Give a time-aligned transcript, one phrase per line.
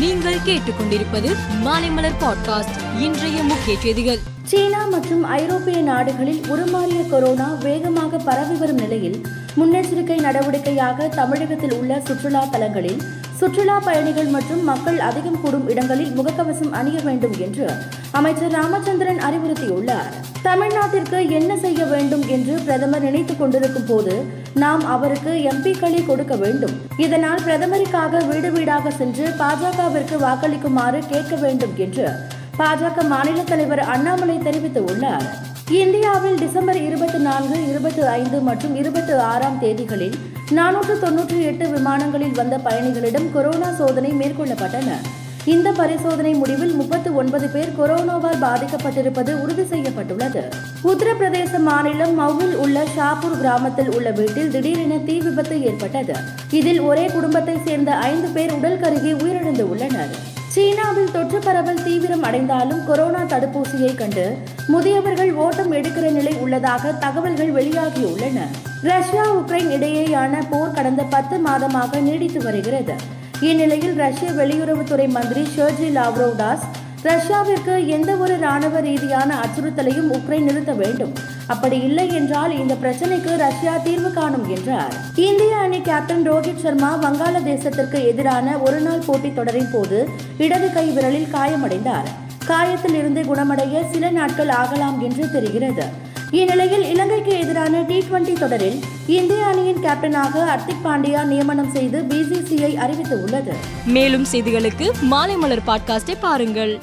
[0.00, 4.18] நீங்கள் கேட்டுக்கொண்டிருப்பது மாலைமலர் பாட்காஸ்ட் இன்றைய முக்கிய செய்திகள்.
[4.42, 9.26] சீனா மற்றும் ஐரோப்பிய நாடுகளில் உருமாறிய கொரோனா வேகமாக பரவி வரும் நிலையில்
[9.56, 13.02] முன்னெச்சரிக்கை நடவடிக்கையாக தமிழகத்தில் உள்ள சுற்றுலா தலங்களில்
[13.36, 17.70] சுற்றுலா பயணிகள் மற்றும் மக்கள் அதிகம் கூடும் இடங்களில் முகக்கவசம் அணிய வேண்டும் என்று
[18.10, 20.12] அமைச்சர் ராமச்சந்திரன் அறிவுறுத்தியுள்ளார்.
[20.42, 24.24] தமிழ்நாட்டிற்கு என்ன செய்ய வேண்டும் என்று பிரதமர் நினைத்துக் கொண்டிருக்கும் போது
[24.54, 26.70] நாம் அவருக்கு எம்பிக்களை கொடுக்க வேண்டும்.
[26.96, 32.08] இதனால் பிரதமருக்காக வீடு வீடாக சென்று பாஜகவிற்கு வாக்களிக்குமாறு கேட்க வேண்டும் என்று
[32.58, 35.24] பாஜக மாநில தலைவர் அண்ணாமலை தெரிவித்துள்ளார்.
[35.70, 40.14] இந்தியாவில் டிசம்பர் இருபத்தி நான்கு இருபத்தி ஐந்து மற்றும் இருபத்தி ஆறாம் தேதிகளில்
[40.50, 44.92] நானூற்று தொன்னூற்றி எட்டு விமானங்களில் வந்த பயணிகளிடம் கொரோனா சோதனை மேற்கொள்ளப்பட்டன.
[45.44, 50.42] இந்த பரிசோதனை முடிவில் முப்பத்தி ஒன்பது பேர் கொரோனாவால் பாதிக்கப்பட்டிருப்பது உறுதி செய்யப்பட்டுள்ளது.
[50.84, 56.12] உத்தரப்பிரதேச மாநிலம் மவுல் உள்ள ஷாப்பூர் கிராமத்தில் உள்ள வீட்டில் திடீரென தீ விபத்து ஏற்பட்டது.
[56.50, 60.08] இதில் ஒரே குடும்பத்தை சேர்ந்த ஐந்து பேர் உடல் கருகி உயிரிழந்து உள்ளனர்
[60.48, 64.36] சீனாவில் தொற்று பரவல் தீவிரம் அடைந்தாலும் கொரோனா தடுப்பூசியை கண்டு
[64.68, 68.38] முதியவர்கள் ஓட்டம் எடுக்கிற நிலை உள்ளதாக தகவல்கள் வெளியாகியுள்ளன.
[68.82, 72.94] ரஷ்யா உக்ரைன் இடையேயான போர் கடந்த பத்து மாதமாக நீடித்து வருகிறது.
[73.40, 76.62] இந்நிலையில் ரஷ்ய வெளியுறவுத்துறை மந்திரி ஷர்ஜி தாஸ்
[77.02, 81.12] ரஷ்யாவிற்கு எந்த ஒரு ராணுவ ரீதியான அச்சுறுத்தலையும் உக்ரைன் நிறுத்த வேண்டும்.
[81.46, 84.92] அப்படி இல்லை என்றால் இந்த பிரச்சனைக்கு ரஷ்யா தீர்வு காணும் என்றார்.
[85.14, 92.10] இந்திய அணி கேப்டன் ரோஹித் சர்மா வங்காளதேசத்திற்கு எதிரான ஒருநாள் போட்டித் தொடரின் போது இடது கை விரலில் காயமடைந்தார்.
[92.46, 96.08] காயத்தில் இருந்து குணமடைய சில நாட்கள் ஆகலாம் என்று தெரிகிறது.
[96.30, 103.54] இந்நிலையில் இலங்கைக்கு எதிரான டி டுவெண்டி தொடரில் இந்திய அணியின் கேப்டனாக ஹர்திக் பாண்டியா நியமனம் செய்து பிசிசிஐ அறிவித்துள்ளது.
[103.86, 106.82] மேலும் செய்திகளுக்கு மாலை மலர் பாட்காஸ்டை பாருங்கள்.